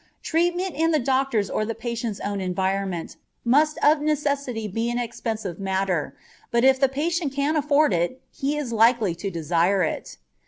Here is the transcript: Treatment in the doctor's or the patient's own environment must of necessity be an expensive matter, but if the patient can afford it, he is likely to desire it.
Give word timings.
Treatment 0.23 0.73
in 0.73 0.89
the 0.89 0.97
doctor's 0.99 1.47
or 1.47 1.63
the 1.63 1.75
patient's 1.75 2.19
own 2.21 2.41
environment 2.41 3.17
must 3.45 3.77
of 3.83 4.01
necessity 4.01 4.67
be 4.67 4.89
an 4.89 4.97
expensive 4.97 5.59
matter, 5.59 6.17
but 6.49 6.63
if 6.63 6.79
the 6.79 6.89
patient 6.89 7.33
can 7.33 7.55
afford 7.55 7.93
it, 7.93 8.19
he 8.31 8.57
is 8.57 8.73
likely 8.73 9.13
to 9.13 9.29
desire 9.29 9.83
it. 9.83 10.17